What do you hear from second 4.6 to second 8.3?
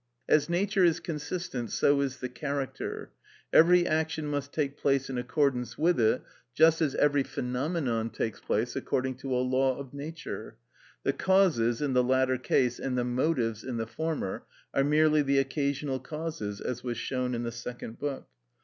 place in accordance with it, just as every phenomenon